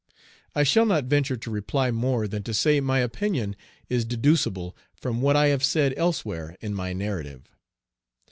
[0.55, 3.55] I shall not venture to reply more than to say my opinion
[3.87, 7.43] is deducible from what I have said elsewhere in my narrative.